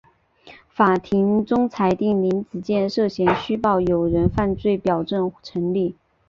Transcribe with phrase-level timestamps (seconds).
[0.67, 5.95] 法庭终裁定林子健涉嫌虚报有人犯罪表证成立。